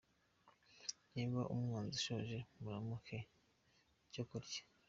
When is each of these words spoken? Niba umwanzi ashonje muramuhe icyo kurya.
Niba 1.13 1.39
umwanzi 1.53 1.95
ashonje 1.99 2.37
muramuhe 2.61 3.17
icyo 4.07 4.23
kurya. 4.29 4.61